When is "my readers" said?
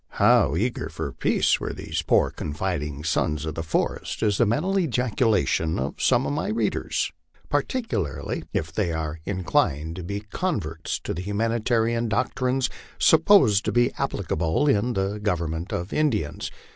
6.33-7.11